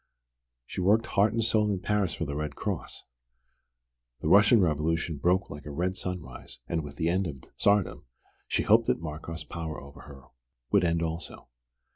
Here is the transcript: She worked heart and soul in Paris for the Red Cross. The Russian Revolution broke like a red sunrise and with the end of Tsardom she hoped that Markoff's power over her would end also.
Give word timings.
She 0.65 0.81
worked 0.81 1.05
heart 1.05 1.31
and 1.31 1.45
soul 1.45 1.69
in 1.69 1.79
Paris 1.79 2.15
for 2.15 2.25
the 2.25 2.35
Red 2.35 2.55
Cross. 2.55 3.03
The 4.21 4.29
Russian 4.29 4.59
Revolution 4.59 5.17
broke 5.17 5.51
like 5.51 5.67
a 5.67 5.71
red 5.71 5.95
sunrise 5.95 6.57
and 6.67 6.83
with 6.83 6.95
the 6.95 7.07
end 7.07 7.27
of 7.27 7.41
Tsardom 7.59 8.05
she 8.47 8.63
hoped 8.63 8.87
that 8.87 8.99
Markoff's 8.99 9.43
power 9.43 9.79
over 9.79 10.01
her 10.01 10.23
would 10.71 10.83
end 10.83 11.03
also. 11.03 11.49